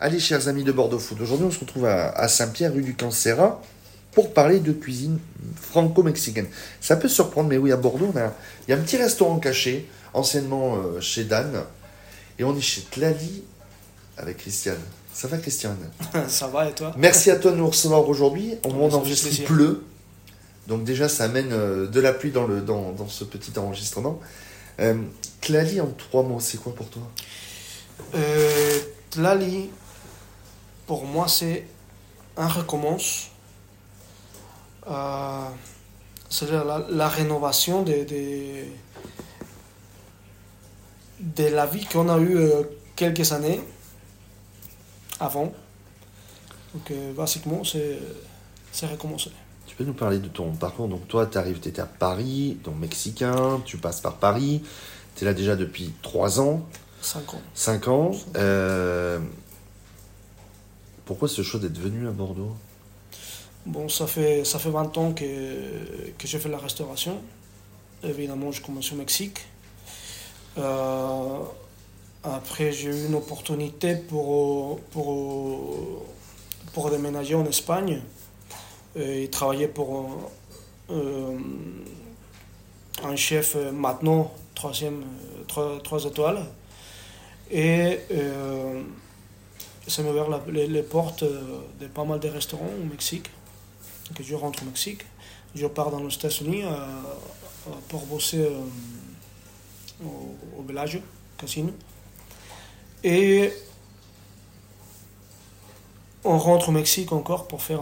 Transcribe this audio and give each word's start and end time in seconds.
Allez, 0.00 0.20
chers 0.20 0.46
amis 0.46 0.62
de 0.62 0.70
Bordeaux 0.70 1.00
Food, 1.00 1.20
aujourd'hui 1.20 1.46
on 1.46 1.50
se 1.50 1.58
retrouve 1.58 1.86
à, 1.86 2.28
Saint-Pierre, 2.28 2.72
rue 2.72 2.82
du 2.82 2.94
Cancera, 2.94 3.60
pour 4.12 4.32
parler 4.32 4.60
de 4.60 4.70
cuisine 4.70 5.18
franco-mexicaine. 5.60 6.46
Ça 6.80 6.94
peut 6.94 7.08
surprendre, 7.08 7.48
mais 7.48 7.58
oui, 7.58 7.72
à 7.72 7.76
Bordeaux, 7.76 8.12
il 8.14 8.70
y 8.70 8.72
a 8.72 8.76
un 8.76 8.80
petit 8.80 8.96
restaurant 8.96 9.40
caché, 9.40 9.88
anciennement 10.14 10.76
euh, 10.76 11.00
chez 11.00 11.24
Dan, 11.24 11.64
et 12.38 12.44
on 12.44 12.56
est 12.56 12.60
chez 12.60 12.82
Tlali 12.82 13.42
avec 14.16 14.36
Christiane. 14.36 14.78
Ça 15.12 15.26
va, 15.26 15.36
Christiane? 15.38 15.76
Ça 16.28 16.46
va, 16.46 16.68
et 16.68 16.72
toi? 16.72 16.94
Merci 16.96 17.32
à 17.32 17.36
toi 17.36 17.50
de 17.50 17.56
nous 17.56 17.66
recevoir 17.66 18.08
aujourd'hui. 18.08 18.54
Au 18.62 18.70
moment 18.70 18.86
d'enregistrer, 18.86 19.30
il 19.32 19.44
pleut. 19.46 19.82
Donc 20.68 20.84
déjà, 20.84 21.08
ça 21.08 21.24
amène 21.24 21.50
euh, 21.50 21.88
de 21.88 21.98
la 21.98 22.12
pluie 22.12 22.30
dans, 22.30 22.46
le, 22.46 22.60
dans, 22.60 22.92
dans 22.92 23.08
ce 23.08 23.24
petit 23.24 23.58
enregistrement. 23.58 24.20
Euh, 24.78 24.94
Tlali, 25.40 25.80
en 25.80 25.88
trois 25.88 26.22
mots, 26.22 26.38
c'est 26.38 26.58
quoi 26.58 26.72
pour 26.72 26.88
toi? 26.88 27.02
Euh, 28.14 28.78
Tlali, 29.10 29.70
pour 30.88 31.04
moi, 31.04 31.28
c'est 31.28 31.66
un 32.36 32.48
recommence. 32.48 33.30
Euh, 34.88 35.48
c'est 36.30 36.50
la, 36.50 36.86
la, 36.88 37.08
rénovation 37.08 37.82
de, 37.82 38.06
de, 41.20 41.44
la 41.44 41.66
vie 41.66 41.84
qu'on 41.84 42.08
a 42.08 42.18
eue 42.18 42.38
euh, 42.38 42.62
quelques 42.96 43.32
années 43.32 43.60
avant. 45.20 45.52
Donc, 46.72 46.90
euh, 46.90 47.12
basiquement, 47.12 47.62
c'est 47.64 48.86
recommencer. 48.86 49.30
Tu 49.66 49.76
peux 49.76 49.84
nous 49.84 49.92
parler 49.92 50.18
de 50.18 50.28
ton 50.28 50.52
parcours? 50.54 50.88
Donc, 50.88 51.06
toi, 51.06 51.26
tu 51.26 51.36
arrives, 51.36 51.60
tu 51.60 51.68
étais 51.68 51.82
à 51.82 51.86
Paris, 51.86 52.58
donc 52.64 52.78
mexicain, 52.78 53.60
tu 53.66 53.76
passes 53.76 54.00
par 54.00 54.16
Paris, 54.16 54.62
tu 55.16 55.24
es 55.24 55.26
là 55.26 55.34
déjà 55.34 55.54
depuis 55.54 55.92
trois 56.00 56.40
ans. 56.40 56.62
Cinq 57.02 57.34
ans. 57.34 57.42
Cinq 57.52 57.88
ans. 57.88 58.12
Pourquoi 61.08 61.26
ce 61.26 61.40
choix 61.40 61.58
d'être 61.58 61.78
venu 61.78 62.06
à 62.06 62.10
Bordeaux? 62.10 62.54
Bon, 63.64 63.88
ça 63.88 64.06
fait, 64.06 64.44
ça 64.44 64.58
fait 64.58 64.68
20 64.68 64.98
ans 64.98 65.14
que, 65.14 65.24
que 66.18 66.26
j'ai 66.26 66.38
fait 66.38 66.50
la 66.50 66.58
restauration. 66.58 67.22
Évidemment, 68.04 68.52
je 68.52 68.60
commence 68.60 68.92
au 68.92 68.96
Mexique. 68.96 69.38
Euh, 70.58 71.38
après, 72.22 72.72
j'ai 72.72 72.90
eu 72.90 73.06
une 73.06 73.14
opportunité 73.14 73.96
pour, 73.96 74.80
pour, 74.90 76.04
pour 76.74 76.90
déménager 76.90 77.34
en 77.34 77.46
Espagne 77.46 78.02
et 78.94 79.30
travailler 79.30 79.68
pour 79.68 80.30
euh, 80.90 81.38
un 83.02 83.16
chef 83.16 83.56
maintenant, 83.72 84.30
troisième, 84.54 85.04
trois, 85.46 85.78
trois 85.82 86.04
étoiles. 86.04 86.44
Et 87.50 87.98
euh, 88.10 88.82
ça 89.88 90.02
m'a 90.02 90.10
ouvert 90.10 90.28
les, 90.48 90.82
portes 90.82 91.22
euh, 91.22 91.60
de 91.80 91.86
pas 91.86 92.04
mal 92.04 92.20
de 92.20 92.28
restaurants 92.28 92.70
au 92.80 92.84
Mexique. 92.84 93.30
Que 94.14 94.22
je 94.22 94.34
rentre 94.34 94.62
au 94.62 94.66
Mexique. 94.66 95.04
Je 95.54 95.66
pars 95.66 95.90
dans 95.90 96.02
les 96.02 96.14
États-Unis 96.14 96.62
euh, 96.64 96.68
euh, 96.68 97.70
pour 97.88 98.06
bosser 98.06 98.48
au, 100.02 100.62
village, 100.62 101.00
casino. 101.36 101.72
Et 103.02 103.52
on 106.24 106.38
rentre 106.38 106.68
au 106.68 106.72
Mexique 106.72 107.12
encore 107.12 107.48
pour 107.48 107.62
faire 107.62 107.80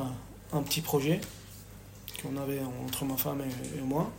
un, 0.52 0.62
petit 0.62 0.80
projet 0.80 1.20
qu'on 2.22 2.36
avait 2.36 2.60
entre 2.84 3.04
ma 3.04 3.16
femme 3.16 3.42
et, 3.76 3.80
moi. 3.80 4.10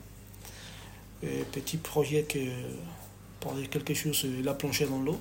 Et 1.24 1.44
petit 1.52 1.78
projet 1.78 2.24
que, 2.24 2.40
pour 3.40 3.54
quelque 3.72 3.94
chose, 3.94 4.26
il 4.40 4.48
a 4.48 4.54
plongé 4.54 4.86
dans 4.86 5.00
l'eau. 5.00 5.18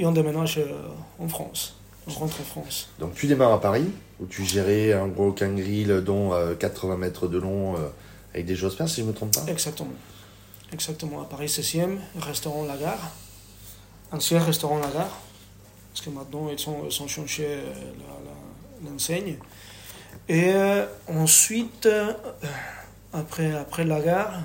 Et 0.00 0.06
on 0.06 0.12
déménage 0.12 0.58
euh, 0.58 0.88
en 1.18 1.28
France. 1.28 1.76
On 2.06 2.10
rentre 2.10 2.40
en 2.40 2.44
France. 2.44 2.88
Donc 2.98 3.14
tu 3.14 3.26
démarres 3.26 3.52
à 3.52 3.60
Paris, 3.60 3.86
où 4.18 4.26
tu 4.26 4.44
gérais 4.44 4.94
un 4.94 5.06
gros 5.06 5.32
can 5.32 5.52
grill 5.52 6.02
dont 6.04 6.32
80 6.58 6.94
euh, 6.94 6.96
mètres 6.96 7.28
de 7.28 7.38
long 7.38 7.76
euh, 7.76 7.88
avec 8.32 8.46
des 8.46 8.56
Josper, 8.56 8.88
si 8.88 8.96
je 8.96 9.02
ne 9.02 9.08
me 9.08 9.12
trompe 9.12 9.34
pas 9.34 9.44
Exactement. 9.46 9.92
Exactement, 10.72 11.20
à 11.20 11.24
Paris 11.26 11.46
16e, 11.46 11.98
restaurant 12.18 12.64
La 12.64 12.78
Gare. 12.78 13.10
Ancien 14.10 14.42
restaurant 14.42 14.78
La 14.78 14.88
Gare, 14.88 15.20
parce 15.92 16.04
que 16.04 16.10
maintenant 16.10 16.48
ils 16.50 16.58
sont, 16.58 16.84
ils 16.86 16.92
sont 16.92 17.06
changés 17.06 17.58
l'enseigne. 18.84 19.36
Et 20.28 20.52
ensuite, 21.08 21.88
après, 23.12 23.52
après 23.52 23.84
La 23.84 24.00
Gare, 24.00 24.40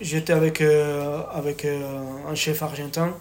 J'étais 0.00 0.32
avec, 0.32 0.60
euh, 0.60 1.22
avec 1.32 1.64
euh, 1.64 2.02
un 2.28 2.34
chef 2.36 2.62
argentin. 2.62 3.16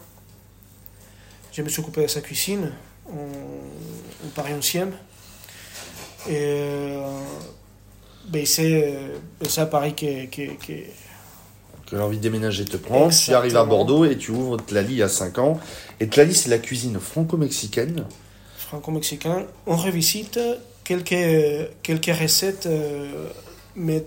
Je 1.52 1.64
me 1.64 1.70
suis 1.70 1.82
occupé 1.82 2.04
de 2.04 2.08
sa 2.08 2.22
cuisine 2.22 2.72
en, 3.10 4.30
Paris 4.36 4.54
11e. 4.54 4.90
Et 6.30 6.36
euh, 6.36 7.02
ben, 8.28 8.46
c'est 8.46 9.12
à 9.58 9.66
Paris 9.66 9.96
que, 9.96 10.26
que, 10.26 10.54
que, 10.58 10.74
que 11.90 11.96
l'envie 11.96 12.18
de 12.18 12.22
déménager 12.22 12.64
te 12.66 12.78
prend. 12.78 13.10
Tu 13.10 13.34
arrives 13.34 13.58
à 13.58 13.64
Bordeaux 13.64 14.06
et 14.06 14.16
tu 14.16 14.30
ouvres 14.30 14.58
Tlali 14.58 15.02
a 15.02 15.10
5 15.10 15.40
ans. 15.40 15.60
Et 16.00 16.08
Tlali, 16.08 16.36
c'est 16.36 16.50
la 16.50 16.60
cuisine 16.60 17.00
franco-mexicaine. 17.00 18.06
Franco-mexicaine. 18.56 19.46
On 19.66 19.78
revisite 19.78 20.40
quelques, 20.84 21.72
quelques 21.82 22.16
recettes, 22.16 22.70
mais 23.76 24.04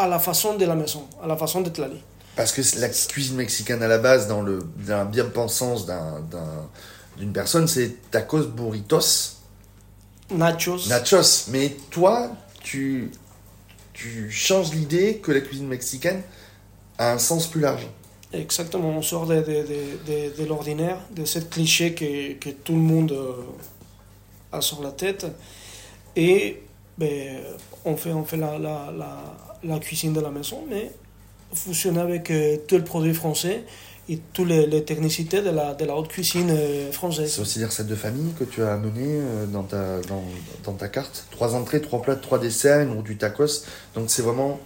à 0.00 0.08
la 0.08 0.18
façon 0.18 0.56
de 0.56 0.64
la 0.64 0.74
maison, 0.74 1.06
à 1.22 1.26
la 1.26 1.36
façon 1.36 1.60
de 1.60 1.68
Tlali. 1.68 2.00
Parce 2.36 2.52
que 2.52 2.62
la 2.80 2.88
cuisine 2.88 3.36
mexicaine 3.36 3.82
à 3.82 3.88
la 3.88 3.98
base, 3.98 4.28
dans 4.28 4.40
le 4.40 4.60
dans 4.86 5.04
bien-pensance 5.04 5.86
d'une 7.18 7.32
personne, 7.32 7.68
c'est 7.68 8.10
tacos, 8.10 8.46
burritos. 8.46 9.36
Nachos. 10.30 10.88
Nachos. 10.88 11.48
Mais 11.48 11.76
toi, 11.90 12.30
tu, 12.62 13.10
tu 13.92 14.30
changes 14.30 14.72
l'idée 14.72 15.18
que 15.18 15.32
la 15.32 15.40
cuisine 15.40 15.66
mexicaine 15.66 16.22
a 16.98 17.12
un 17.12 17.18
sens 17.18 17.46
plus 17.46 17.60
large. 17.60 17.86
Exactement, 18.32 18.90
on 18.90 19.02
sort 19.02 19.26
de, 19.26 19.34
de, 19.36 19.64
de, 20.06 20.40
de 20.40 20.44
l'ordinaire, 20.48 20.98
de 21.10 21.24
ce 21.24 21.40
cliché 21.40 21.94
que, 21.94 22.34
que, 22.34 22.50
tout 22.50 22.74
le 22.74 22.78
monde 22.78 23.10
euh, 23.10 23.42
a 24.52 24.60
sur 24.60 24.82
la 24.82 24.92
tête. 24.92 25.26
Et 26.14 26.62
ben, 27.00 27.40
on 27.84 27.96
fait, 27.96 28.12
on 28.12 28.24
fait 28.24 28.36
la, 28.36 28.58
la, 28.58 28.92
la 28.96 29.16
la 29.64 29.78
cuisine 29.78 30.12
de 30.12 30.20
la 30.20 30.30
maison, 30.30 30.64
mais 30.68 30.90
fonctionner 31.52 32.00
avec 32.00 32.30
euh, 32.30 32.56
tout 32.66 32.76
le 32.76 32.84
produit 32.84 33.14
français 33.14 33.64
et 34.08 34.18
toutes 34.32 34.48
les, 34.48 34.84
technicités 34.84 35.42
de 35.42 35.50
la, 35.50 35.74
de 35.74 35.84
la 35.84 35.94
haute 35.94 36.08
cuisine 36.08 36.50
euh, 36.50 36.90
française. 36.92 37.32
C'est 37.34 37.40
aussi 37.40 37.58
des 37.58 37.64
recettes 37.64 37.86
de 37.86 37.94
famille 37.94 38.32
que 38.38 38.44
tu 38.44 38.62
as 38.62 38.72
amenées 38.72 39.20
euh, 39.20 39.46
dans 39.46 39.62
ta, 39.62 40.00
dans, 40.08 40.22
dans, 40.64 40.72
ta 40.72 40.88
carte. 40.88 41.26
Trois 41.30 41.54
entrées, 41.54 41.80
trois 41.80 42.02
plats, 42.02 42.16
trois 42.16 42.38
desserts, 42.38 42.88
ou 42.96 43.02
du 43.02 43.16
tacos. 43.16 43.64
Donc 43.94 44.10
c'est 44.10 44.22
vraiment. 44.22 44.58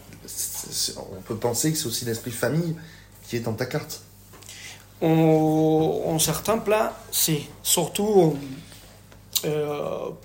on 0.97 1.21
peut 1.23 1.37
penser 1.37 1.73
que 1.73 1.79
c'est 1.79 1.87
aussi 1.87 2.05
l'esprit 2.05 2.31
famille 2.31 2.77
qui 3.29 3.37
est 3.37 3.41
dans 3.41 3.55
ta 3.55 3.67
carte. 3.67 4.03
En, 5.03 6.19
certains 6.19 6.59
plats, 6.59 6.99
si. 7.11 7.49
Surtout 7.63 8.39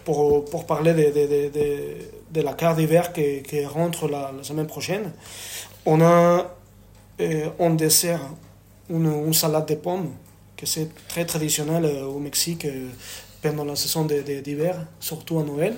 pour, 0.05 0.45
pour, 0.45 0.65
parler 0.65 0.93
des 0.93 2.09
de 2.31 2.41
la 2.41 2.53
carte 2.53 2.77
d'hiver 2.77 3.11
qui, 3.13 3.65
rentre 3.65 4.07
la, 4.07 4.31
semaine 4.43 4.67
prochaine, 4.67 5.11
on 5.85 6.01
a 6.01 6.55
euh, 7.19 7.49
en 7.59 7.71
dessert 7.71 8.21
une, 8.89 9.33
salade 9.33 9.67
de 9.67 9.75
pommes, 9.75 10.13
que 10.55 10.65
c'est 10.65 10.89
très 11.07 11.25
traditionnel 11.25 11.85
euh, 11.85 12.05
au 12.05 12.19
Mexique 12.19 12.65
euh, 12.65 12.89
pendant 13.41 13.65
la 13.65 13.75
saison 13.75 14.05
d'hiver, 14.05 14.85
surtout 14.99 15.39
à 15.39 15.43
Noël. 15.43 15.75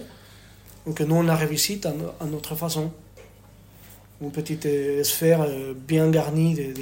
Donc 0.85 1.00
nous, 1.02 1.16
on 1.16 1.23
la 1.23 1.35
revisite 1.35 1.85
à, 1.85 2.25
notre 2.25 2.56
façon. 2.56 2.91
Une 4.22 4.31
petite 4.31 4.68
sphère 5.03 5.47
bien 5.75 6.09
garnie 6.09 6.53
de, 6.53 6.73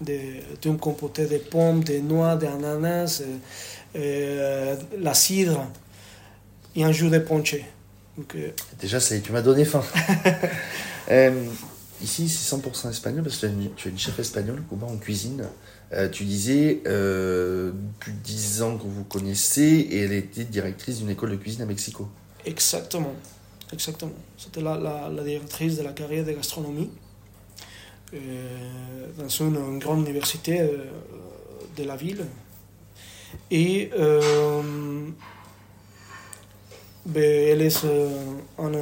de, 0.00 0.18
d'une 0.60 0.78
compotée 0.78 1.26
de 1.26 1.38
pommes, 1.38 1.84
de 1.84 1.98
noix, 1.98 2.36
d'ananas, 2.36 3.22
la 3.94 5.14
cidre 5.14 5.66
et 6.76 6.84
un 6.84 6.92
jus 6.92 7.10
de 7.10 7.18
ponche. 7.18 7.56
Euh, 8.34 8.50
Déjà, 8.80 9.00
ça, 9.00 9.18
tu 9.18 9.32
m'as 9.32 9.42
donné 9.42 9.64
faim. 9.64 9.84
Euh, 11.10 11.44
ici, 12.02 12.30
c'est 12.30 12.56
100% 12.56 12.88
espagnol 12.88 13.24
parce 13.24 13.36
que 13.36 13.46
tu 13.76 13.88
es 13.88 13.90
une 13.90 13.98
chef 13.98 14.18
espagnole, 14.18 14.62
en 14.80 14.96
cuisine. 14.96 15.44
Euh, 15.92 16.08
tu 16.08 16.24
disais 16.24 16.80
plus 16.82 18.12
de 18.12 18.18
10 18.24 18.62
ans 18.62 18.78
que 18.78 18.84
vous 18.84 19.04
connaissez 19.04 19.86
et 19.90 19.98
elle 19.98 20.14
était 20.14 20.44
directrice 20.44 21.00
d'une 21.00 21.10
école 21.10 21.32
de 21.32 21.36
cuisine 21.36 21.60
à 21.60 21.66
Mexico. 21.66 22.08
Exactement. 22.46 23.12
Exactement. 23.70 24.14
C'était 24.38 24.62
la, 24.62 25.10
la, 25.14 25.22
directrice 25.22 25.76
de 25.76 25.82
la 25.82 25.92
carrière 25.92 26.24
de 26.24 26.32
gastronomie 26.32 26.88
dans 29.18 29.28
une, 29.28 29.78
grande 29.78 30.06
université 30.06 30.68
de 31.76 31.84
la 31.84 31.96
ville. 31.96 32.24
Et 33.50 33.90
ben, 37.06 37.22
elle 37.22 37.62
est 37.62 37.84
un, 37.84 38.72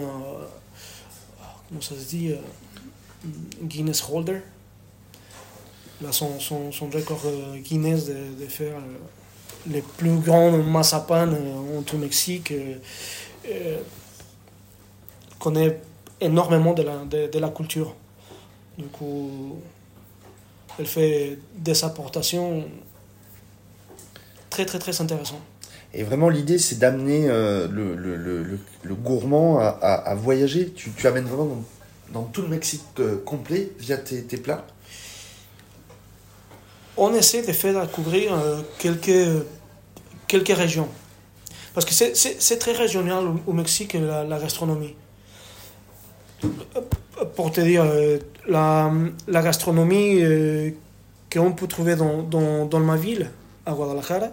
comment 1.68 1.80
ça 1.80 1.94
se 1.96 2.08
dit, 2.08 2.34
Guinness 3.62 4.04
Holder. 4.10 4.40
Là, 6.02 6.10
son, 6.10 6.38
record 6.92 7.22
euh, 7.26 7.56
Guinness 7.58 8.06
de, 8.06 8.46
faire 8.48 8.76
euh, 8.76 9.70
les 9.70 9.82
plus 9.82 10.16
grands 10.18 10.50
mazapan 10.50 11.28
euh, 11.28 11.78
en 11.78 11.82
tout 11.82 11.96
Mexique. 11.96 12.50
euh, 12.50 12.74
euh, 13.48 13.78
connaît 15.38 15.80
énormément 16.20 16.72
de 16.72 16.82
la, 16.82 17.04
de 17.04 17.38
la 17.38 17.48
culture. 17.48 17.94
Du 18.78 18.84
coup, 18.86 19.56
elle 20.78 20.86
fait 20.86 21.38
des 21.56 21.84
apportations 21.84 22.64
très 24.50 24.64
très 24.66 24.78
très 24.78 25.00
intéressantes. 25.00 25.42
Et 25.94 26.04
vraiment, 26.04 26.30
l'idée, 26.30 26.58
c'est 26.58 26.78
d'amener 26.78 27.28
euh, 27.28 27.68
le, 27.68 27.94
le, 27.94 28.16
le, 28.16 28.42
le- 28.82 28.94
gourmand 28.94 29.58
à, 29.58 29.66
à, 29.66 29.92
à 29.94 30.14
voyager. 30.14 30.70
Tu, 30.70 30.90
tu 30.90 31.06
amènes 31.06 31.26
vraiment 31.26 31.44
dans, 32.12 32.20
dans 32.20 32.22
tout 32.24 32.40
le 32.42 32.48
Mexique 32.48 32.82
euh, 32.98 33.18
complet 33.24 33.70
via 33.78 33.98
tes, 33.98 34.22
tes 34.24 34.38
plats. 34.38 34.66
on 36.96 37.12
essaie 37.14 37.42
de 37.42 37.52
faire 37.52 37.80
découvrir 37.86 38.32
euh, 38.32 38.62
quelques, 38.78 39.44
quelques 40.28 40.56
régions. 40.56 40.88
Parce 41.74 41.84
que 41.86 41.92
c'est- 41.92 42.14
très 42.58 42.72
régional 42.72 43.26
au, 43.26 43.40
au 43.46 43.52
Mexique, 43.52 43.92
la, 43.94 44.24
la 44.24 44.38
gastronomie. 44.38 44.94
Pour 47.36 47.52
te 47.52 47.60
dire, 47.60 47.84
la, 48.48 48.92
la 49.28 49.42
gastronomie 49.42 50.22
euh, 50.22 50.70
qu'on 51.32 51.52
peut 51.52 51.66
trouver 51.66 51.96
dans, 51.96 52.22
dans, 52.22 52.66
dans 52.66 52.80
ma 52.80 52.96
ville, 52.96 53.30
à 53.66 53.72
Guadalajara, 53.72 54.30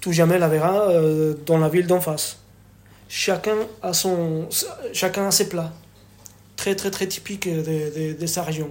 tu 0.00 0.12
jamais 0.12 0.38
la 0.38 0.48
verras 0.48 0.90
euh, 0.90 1.34
dans 1.46 1.58
la 1.58 1.68
ville 1.68 1.86
d'en 1.86 2.00
face. 2.00 2.38
Chacun 3.08 3.56
a, 3.82 3.92
son, 3.92 4.48
chacun 4.92 5.28
a 5.28 5.30
ses 5.30 5.48
plats, 5.48 5.72
très 6.56 6.74
très 6.74 6.90
très 6.90 7.06
typiques 7.06 7.48
de, 7.48 7.62
de, 7.62 8.18
de 8.18 8.26
sa 8.26 8.42
région. 8.42 8.70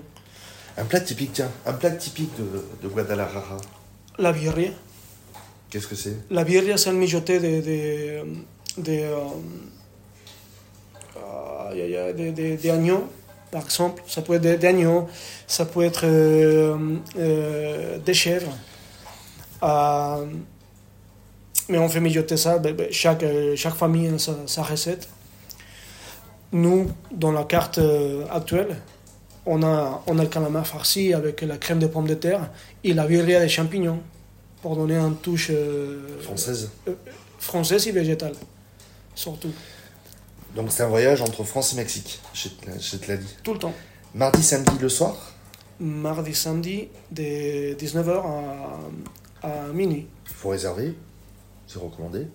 Un 0.78 0.86
plat 0.86 1.00
typique, 1.00 1.34
tiens, 1.34 1.52
un 1.66 1.74
plat 1.74 1.92
typique 1.92 2.32
de, 2.38 2.44
de 2.82 2.88
Guadalajara. 2.92 3.58
La 4.18 4.32
birria. 4.32 4.72
Qu'est-ce 5.70 5.88
que 5.88 5.96
c'est? 5.96 6.18
La 6.30 6.44
birria, 6.44 6.78
c'est 6.78 6.90
un 6.90 6.94
mijoté 6.94 7.40
de, 7.40 7.62
de, 7.62 8.82
de, 8.82 9.06
euh, 11.80 11.86
aïe, 11.86 11.96
aïe, 11.96 11.98
aïe, 11.98 12.14
de, 12.32 12.56
de- 12.56 12.62
de 12.62 12.70
agneau, 12.70 13.08
par 13.52 13.64
exemple. 13.64 14.02
Ça 14.08 14.22
peut 14.22 14.34
être 14.36 14.42
de- 14.44 14.56
d'agneau, 14.56 15.08
ça 15.48 15.66
peut 15.66 15.84
être 15.84 16.06
euh, 16.06 16.78
euh, 17.18 17.98
des 18.00 18.14
chèvres. 18.14 18.56
Euh, 19.64 20.26
mais 21.70 21.78
on 21.78 21.88
fait 21.88 22.00
mijoter 22.02 22.36
ça, 22.38 22.58
ben, 22.60 22.76
ben, 22.76 22.88
chaque, 22.92 23.24
chaque 23.56 23.76
famille 23.76 24.08
a 24.10 24.18
sa, 24.18 24.34
sa 24.48 24.64
recette. 24.64 25.08
Nous, 26.52 26.92
dans 27.12 27.32
la 27.32 27.46
carte 27.46 27.80
actuelle, 28.30 28.76
on 29.46 29.64
a, 29.64 30.04
on 30.08 30.20
a 30.20 30.24
le 30.24 30.28
calamar 30.30 30.68
farci 30.68 31.14
avec 31.14 31.42
la 31.42 31.58
crème 31.58 31.80
de 31.80 31.88
pommes 31.88 32.08
de 32.08 32.14
terre 32.14 32.50
et 32.84 32.94
la 32.94 33.06
birria 33.08 33.42
de 33.42 33.48
champignons 33.48 34.00
pour 34.62 34.76
donner 34.76 34.96
une 34.98 35.16
touche 35.16 35.48
euh, 35.52 36.20
Française. 36.22 36.70
française 37.40 37.88
et 37.88 37.92
végétale, 37.92 38.34
surtout, 39.16 39.52
Donc 40.56 40.72
c'est 40.72 40.84
un 40.84 40.88
voyage 40.88 41.22
entre 41.22 41.44
France 41.44 41.74
et 41.74 41.76
Mexique, 41.78 42.22
je 42.34 42.50
te, 42.50 42.70
l'ai- 42.70 42.80
je 42.80 42.98
te 42.98 43.12
l'ai 43.12 43.18
dit. 43.18 43.36
tout 43.44 43.54
le 43.54 43.60
temps. 43.60 43.74
Mardi, 44.14 44.44
samedi, 44.44 44.78
le 44.80 44.90
soir? 44.90 45.16
Mardi, 45.80 46.36
samedi, 46.36 46.90
de 47.12 47.74
19h 47.74 48.22
à, 49.42 49.48
à 49.48 49.68
minuit. 49.74 50.08
Il 50.28 50.34
faut 50.36 50.50
réserver, 50.50 50.96
c'est 51.68 51.80
recommandé. 51.80 52.28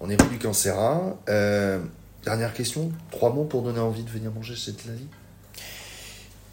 On 0.00 0.08
est 0.08 0.20
rue 0.20 0.28
du 0.28 0.38
Cancera. 0.38 1.16
Euh, 1.28 1.80
dernière 2.24 2.54
question, 2.54 2.90
trois 3.10 3.30
mots 3.32 3.44
pour 3.44 3.60
donner 3.62 3.80
envie 3.80 4.02
de 4.04 4.10
venir 4.10 4.30
manger 4.32 4.54
chez 4.56 4.72
Tlali? 4.72 5.06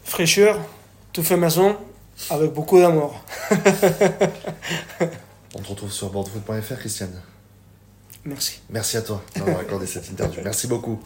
Fraîcheur, 0.04 0.58
tout 1.14 1.22
fait 1.22 1.38
maison, 1.38 1.76
avec 2.28 2.52
beaucoup 2.52 2.78
d'amour. 2.78 3.24
On 5.54 5.58
te 5.60 5.68
retrouve 5.68 5.90
sur 5.92 6.10
bordefoot.fr, 6.10 6.78
Christiane. 6.78 7.20
Merci. 8.24 8.60
Merci 8.70 8.96
à 8.96 9.02
toi 9.02 9.22
d'avoir 9.36 9.58
accordé 9.60 9.86
cette 9.86 10.08
interview. 10.10 10.40
Merci 10.44 10.66
beaucoup. 10.66 11.00